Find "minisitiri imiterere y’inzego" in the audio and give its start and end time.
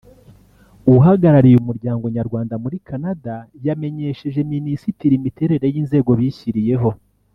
4.53-6.11